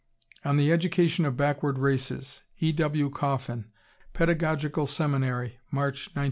"On 0.43 0.57
the 0.57 0.71
Education 0.71 1.25
of 1.25 1.37
Backward 1.37 1.77
Races," 1.77 2.41
E. 2.59 2.71
W. 2.71 3.11
Coffin, 3.11 3.65
Pedagogical 4.15 4.87
Seminary, 4.87 5.59
March, 5.69 6.07
1908. 6.15 6.19